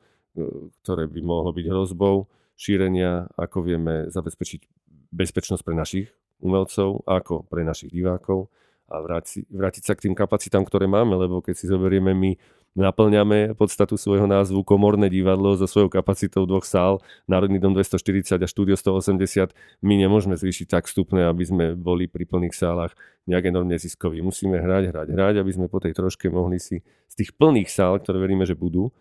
[0.84, 4.62] ktoré by mohlo byť hrozbou šírenia, ako vieme zabezpečiť
[5.10, 6.08] bezpečnosť pre našich
[6.44, 8.52] umelcov, ako pre našich divákov
[8.90, 12.34] a vrátiť, vrátiť sa k tým kapacitám, ktoré máme, lebo keď si zoberieme my
[12.78, 18.48] naplňame podstatu svojho názvu komorné divadlo so svojou kapacitou dvoch sál, Národný dom 240 a
[18.50, 19.54] štúdio 180.
[19.82, 22.94] My nemôžeme zvýšiť tak vstupné, aby sme boli pri plných sálach
[23.26, 24.22] nejak enormne ziskoví.
[24.22, 27.98] Musíme hrať, hrať, hrať, aby sme po tej troške mohli si z tých plných sál,
[28.02, 28.94] ktoré veríme, že budú,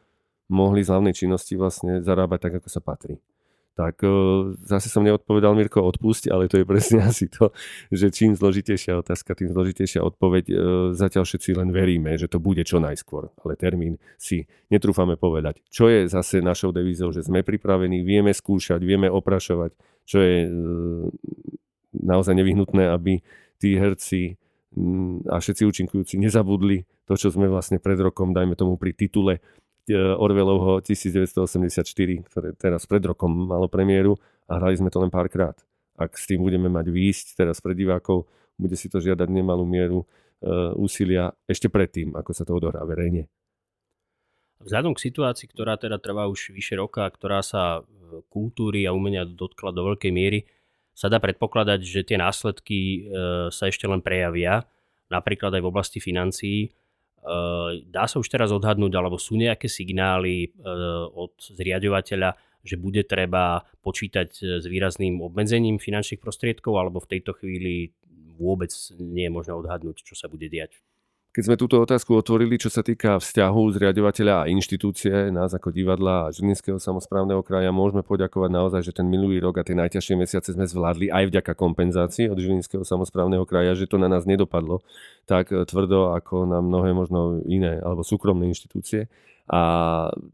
[0.48, 3.20] mohli z hlavnej činnosti vlastne zarábať tak, ako sa patrí
[3.78, 4.02] tak
[4.66, 7.54] zase som neodpovedal, Mirko, odpusť, ale to je presne asi to,
[7.94, 10.50] že čím zložitejšia otázka, tým zložitejšia odpoveď.
[10.98, 15.62] Zatiaľ všetci len veríme, že to bude čo najskôr, ale termín si netrúfame povedať.
[15.70, 19.70] Čo je zase našou devízou, že sme pripravení, vieme skúšať, vieme oprašovať,
[20.02, 20.50] čo je
[21.94, 23.22] naozaj nevyhnutné, aby
[23.62, 24.34] tí herci
[25.30, 29.67] a všetci účinkujúci nezabudli to, čo sme vlastne pred rokom, dajme tomu pri titule E,
[29.96, 34.16] Orwellovho 1984, ktoré teraz pred rokom malo premiéru
[34.48, 35.56] a hrali sme to len párkrát.
[35.98, 40.04] Ak s tým budeme mať výjsť teraz pre divákov, bude si to žiadať nemalú mieru
[40.04, 43.26] uh, úsilia ešte predtým, ako sa to odohrá verejne.
[44.58, 47.80] Vzhľadom k situácii, ktorá teda trvá už vyše roka, ktorá sa e,
[48.26, 50.50] kultúry a umenia dotkla do veľkej miery,
[50.98, 53.06] sa dá predpokladať, že tie následky
[53.54, 54.66] sa ešte len prejavia,
[55.06, 56.74] napríklad aj v oblasti financií
[57.88, 60.50] dá sa už teraz odhadnúť, alebo sú nejaké signály eh,
[61.12, 67.36] od zriadovateľa, že bude treba počítať eh, s výrazným obmedzením finančných prostriedkov, alebo v tejto
[67.36, 67.92] chvíli
[68.38, 70.78] vôbec nie je možné odhadnúť, čo sa bude diať?
[71.28, 76.26] Keď sme túto otázku otvorili, čo sa týka vzťahu zriadovateľa a inštitúcie, nás ako divadla
[76.26, 80.56] a Žilinského samozprávneho kraja, môžeme poďakovať naozaj, že ten minulý rok a tie najťažšie mesiace
[80.56, 84.80] sme zvládli aj vďaka kompenzácii od Žilinského samozprávneho kraja, že to na nás nedopadlo
[85.28, 89.12] tak tvrdo ako na mnohé možno iné alebo súkromné inštitúcie.
[89.52, 89.60] A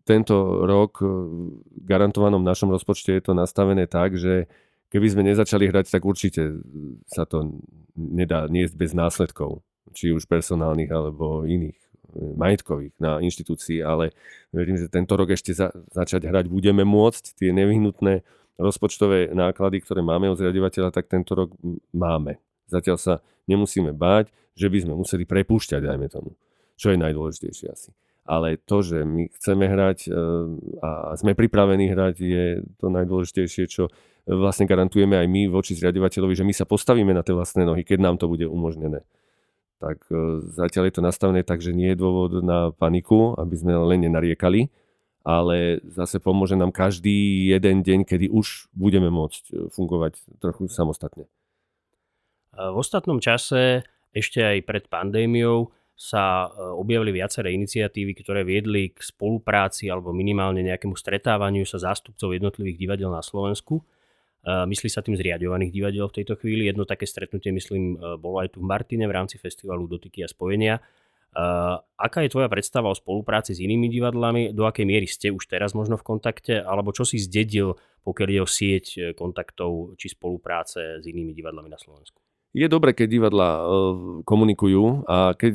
[0.06, 1.50] tento rok v
[1.82, 4.46] garantovanom našom rozpočte je to nastavené tak, že
[4.94, 6.62] keby sme nezačali hrať, tak určite
[7.10, 7.58] sa to
[7.98, 11.88] nedá niesť bez následkov či už personálnych alebo iných e,
[12.38, 14.16] majetkových na inštitúcii, ale
[14.54, 17.36] verím, že tento rok ešte za, začať hrať budeme môcť.
[17.36, 18.24] Tie nevyhnutné
[18.56, 21.50] rozpočtové náklady, ktoré máme od zriadovateľa, tak tento rok
[21.90, 22.38] máme.
[22.70, 23.14] Zatiaľ sa
[23.50, 26.38] nemusíme báť, že by sme museli prepúšťať, dajme tomu.
[26.78, 27.90] Čo je najdôležitejšie asi.
[28.24, 30.10] Ale to, že my chceme hrať e,
[30.80, 32.46] a sme pripravení hrať, je
[32.80, 33.92] to najdôležitejšie, čo
[34.24, 38.00] vlastne garantujeme aj my voči zriadovateľovi, že my sa postavíme na tie vlastné nohy, keď
[38.00, 39.04] nám to bude umožnené
[39.84, 43.76] tak e, zatiaľ je to nastavené tak, že nie je dôvod na paniku, aby sme
[43.76, 44.72] len nenariekali,
[45.20, 51.28] ale zase pomôže nám každý jeden deň, kedy už budeme môcť e, fungovať trochu samostatne.
[52.54, 58.98] V ostatnom čase, ešte aj pred pandémiou, sa e, objavili viaceré iniciatívy, ktoré viedli k
[58.98, 63.84] spolupráci alebo minimálne nejakému stretávaniu sa zástupcov jednotlivých divadiel na Slovensku.
[64.44, 66.68] Myslí sa tým zriadovaných divadiel v tejto chvíli.
[66.68, 70.28] Jedno také stretnutie, myslím, e, bolo aj tu v Martine v rámci festivalu Dotyky a
[70.28, 70.84] spojenia.
[71.98, 74.54] Aká je tvoja predstava o spolupráci s inými divadlami?
[74.54, 76.62] Do akej miery ste už teraz možno v kontakte?
[76.62, 77.74] Alebo čo si zdedil,
[78.06, 82.22] pokiaľ ide o sieť kontaktov či spolupráce s inými divadlami na Slovensku?
[82.54, 83.66] Je dobre, keď divadla
[84.22, 85.54] komunikujú a keď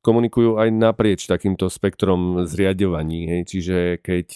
[0.00, 3.44] komunikujú aj naprieč takýmto spektrom zriadovaní.
[3.44, 4.28] Čiže keď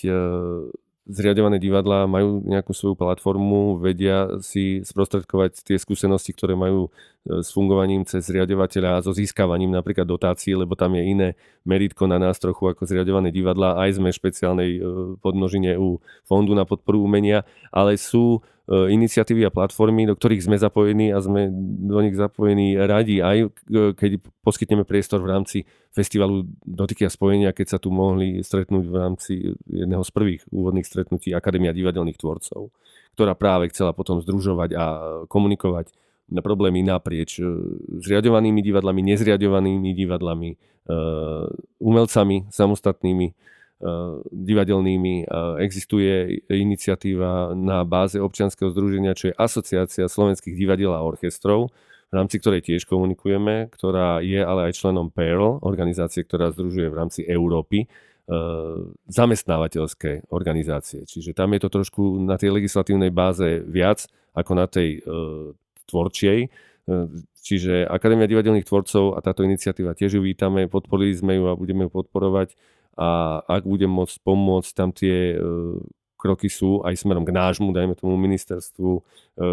[1.06, 6.90] zriadované divadlá majú nejakú svoju platformu, vedia si sprostredkovať tie skúsenosti, ktoré majú
[7.26, 11.28] s fungovaním cez zriadovateľa a so získavaním napríklad dotácií, lebo tam je iné
[11.66, 13.82] meritko na nás trochu ako zriadované divadla.
[13.82, 14.80] Aj sme špeciálnej e,
[15.18, 17.42] podnožine u Fondu na podporu umenia,
[17.74, 18.38] ale sú
[18.70, 21.50] e, iniciatívy a platformy, do ktorých sme zapojení a sme
[21.90, 23.50] do nich zapojení radi, aj
[23.98, 25.58] keď poskytneme priestor v rámci
[25.90, 29.32] festivalu dotyky a spojenia, keď sa tu mohli stretnúť v rámci
[29.66, 32.70] jedného z prvých úvodných stretnutí Akadémia divadelných tvorcov,
[33.18, 34.84] ktorá práve chcela potom združovať a
[35.26, 37.46] komunikovať na problémy naprieč e,
[38.02, 40.56] zriadovanými divadlami, nezriadovanými divadlami, e,
[41.78, 43.34] umelcami samostatnými, e,
[44.34, 45.14] divadelnými.
[45.62, 51.70] Existuje iniciatíva na báze občianskeho združenia, čo je Asociácia slovenských divadiel a orchestrov,
[52.10, 56.98] v rámci ktorej tiež komunikujeme, ktorá je ale aj členom PERL, organizácie, ktorá združuje v
[56.98, 57.90] rámci Európy
[59.06, 61.06] zamestnávateľské organizácie.
[61.06, 64.98] Čiže tam je to trošku na tej legislatívnej báze viac ako na tej
[65.88, 66.38] tvorčej.
[66.46, 66.48] E,
[67.42, 71.86] čiže Akadémia divadelných tvorcov a táto iniciatíva tiež ju vítame, podporili sme ju a budeme
[71.86, 72.54] ju podporovať.
[72.96, 75.36] A ak budem môcť pomôcť, tam tie e,
[76.16, 79.00] kroky sú aj smerom k nášmu, dajme tomu ministerstvu, e,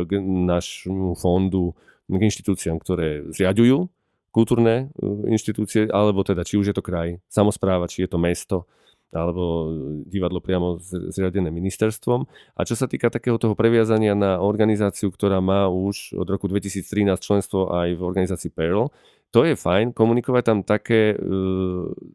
[0.07, 1.75] k nášmu fondu,
[2.07, 3.87] k inštitúciám, ktoré zriadujú
[4.33, 4.89] kultúrne
[5.29, 8.65] inštitúcie, alebo teda či už je to kraj, samozpráva, či je to mesto,
[9.13, 9.71] alebo
[10.09, 12.25] divadlo priamo zriadené ministerstvom.
[12.57, 17.17] A čo sa týka takého toho previazania na organizáciu, ktorá má už od roku 2013
[17.21, 18.91] členstvo aj v organizácii Perl,
[19.33, 21.25] to je fajn, komunikovať tam také e,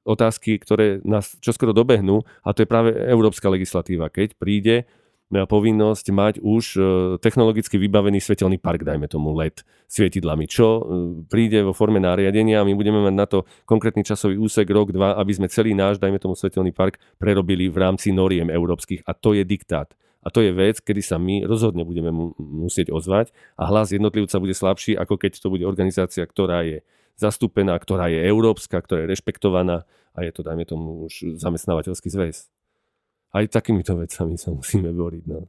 [0.06, 4.06] otázky, ktoré nás čoskoro dobehnú a to je práve európska legislatíva.
[4.06, 4.86] Keď príde
[5.28, 6.80] povinnosť mať už e,
[7.20, 10.82] technologicky vybavený svetelný park, dajme tomu LED svietidlami, čo e,
[11.28, 15.20] príde vo forme nariadenia a my budeme mať na to konkrétny časový úsek rok, dva,
[15.20, 19.04] aby sme celý náš, dajme tomu svetelný park, prerobili v rámci noriem európskych.
[19.04, 19.92] A to je diktát.
[20.24, 22.10] A to je vec, kedy sa my rozhodne budeme
[22.40, 26.82] musieť ozvať a hlas jednotlivca bude slabší, ako keď to bude organizácia, ktorá je
[27.14, 32.50] zastúpená, ktorá je európska, ktorá je rešpektovaná a je to, dajme tomu, už zamestnávateľský zväz
[33.36, 35.24] aj takýmito vecami sa musíme boriť.
[35.28, 35.48] No.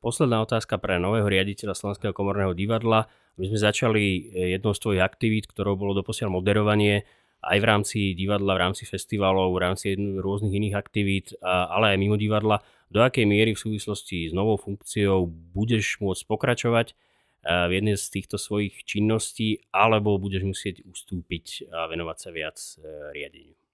[0.00, 3.08] Posledná otázka pre nového riaditeľa Slovenského komorného divadla.
[3.40, 7.08] My sme začali eh, jednou z tvojich aktivít, ktorou bolo doposiaľ moderovanie
[7.46, 12.16] aj v rámci divadla, v rámci festivalov, v rámci rôznych iných aktivít, ale aj mimo
[12.18, 12.64] divadla.
[12.90, 18.06] Do akej miery v súvislosti s novou funkciou budeš môcť pokračovať eh, v jednej z
[18.14, 23.65] týchto svojich činností, alebo budeš musieť ustúpiť a venovať sa viac eh, riadeniu?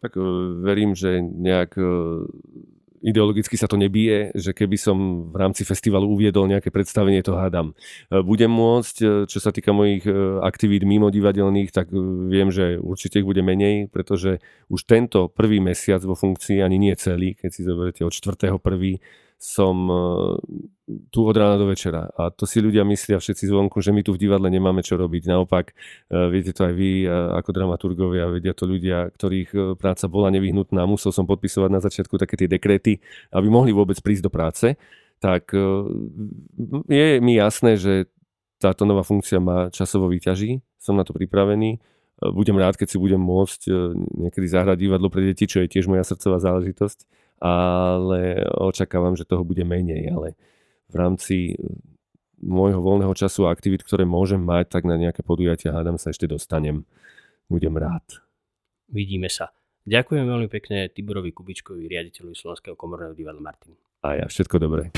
[0.00, 0.20] Tak e,
[0.64, 1.84] verím, že nejak e,
[3.04, 7.72] ideologicky sa to nebije, že keby som v rámci festivalu uviedol nejaké predstavenie, to hádam.
[8.08, 10.04] E, budem môcť, čo sa týka mojich
[10.40, 11.92] aktivít mimo divadelných, tak
[12.28, 14.40] viem, že určite ich bude menej, pretože
[14.72, 19.00] už tento prvý mesiac vo funkcii, ani nie celý, keď si zoberiete od 4.1.,
[19.40, 19.96] som e,
[21.08, 22.12] tu od rána do večera.
[22.12, 25.32] A to si ľudia myslia všetci zvonku, že my tu v divadle nemáme čo robiť.
[25.32, 25.74] Naopak, e,
[26.28, 27.10] viete to aj vy e,
[27.40, 30.84] ako dramaturgovia, vedia to ľudia, ktorých práca bola nevyhnutná.
[30.84, 33.00] Musel som podpisovať na začiatku také tie dekrety,
[33.32, 34.76] aby mohli vôbec prísť do práce.
[35.20, 35.52] Tak
[36.88, 38.08] je mi jasné, že
[38.56, 40.64] táto nová funkcia má časovo výťaží.
[40.80, 41.76] Som na to pripravený.
[42.32, 43.68] Budem rád, keď si budem môcť
[44.16, 47.04] niekedy zahrať divadlo pre deti, čo je tiež moja srdcová záležitosť
[47.40, 50.36] ale očakávam, že toho bude menej, ale
[50.92, 51.56] v rámci
[52.40, 56.28] môjho voľného času a aktivít, ktoré môžem mať, tak na nejaké podujatia hádam sa ešte
[56.28, 56.88] dostanem.
[57.48, 58.04] Budem rád.
[58.88, 59.52] Vidíme sa.
[59.88, 63.74] Ďakujem veľmi pekne Tiborovi Kubičkovi, riaditeľovi Slovenského komorného divadla Martin.
[64.04, 64.92] A ja, všetko dobré.